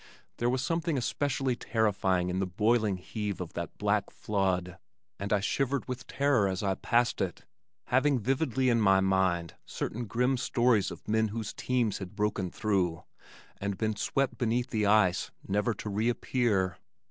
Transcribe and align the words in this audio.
There 0.37 0.49
was 0.49 0.63
something 0.63 0.97
especially 0.97 1.55
terrifying 1.55 2.29
in 2.31 2.39
the 2.39 2.47
boiling 2.47 2.97
heave 2.97 3.39
of 3.39 3.53
that 3.53 3.77
black 3.77 4.09
flood, 4.09 4.79
and 5.19 5.31
I 5.31 5.41
shivered 5.41 5.87
with 5.87 6.07
terror 6.07 6.47
as 6.47 6.63
I 6.63 6.73
passed 6.73 7.21
it, 7.21 7.45
having 7.85 8.17
vividly 8.17 8.69
in 8.69 8.81
my 8.81 8.99
mind 8.99 9.53
certain 9.63 10.05
grim 10.07 10.37
stories 10.37 10.89
of 10.89 11.07
men 11.07 11.27
whose 11.27 11.53
teams 11.53 11.99
had 11.99 12.15
broken 12.15 12.49
through 12.49 13.03
and 13.57 13.77
been 13.77 13.95
swept 13.95 14.39
beneath 14.39 14.71
the 14.71 14.87
ice 14.87 15.29
never 15.47 15.75
to 15.75 15.87
reappear. 15.87 16.79